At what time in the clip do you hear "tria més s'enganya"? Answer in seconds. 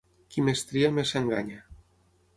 0.69-1.63